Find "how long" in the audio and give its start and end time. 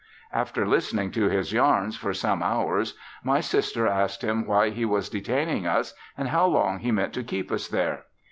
6.29-6.79